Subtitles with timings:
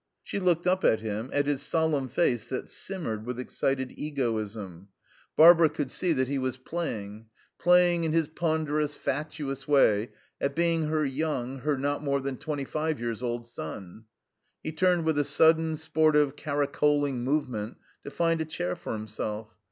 [0.23, 4.87] She looked up at him, at his solemn face that simmered with excited egoism.
[5.35, 7.27] Barbara could see that he was playing
[7.59, 10.09] playing in his ponderous, fatuous way,
[10.41, 14.05] at being her young, her not more than twenty five years old son.
[14.63, 19.55] He turned with a sudden, sportive, caracoling movement, to find a chair for himself.